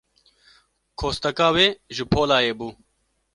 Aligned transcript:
Kosteka 0.99 1.47
wê, 1.55 1.67
ji 1.95 2.03
polayê 2.13 2.53
bû. 2.59 2.67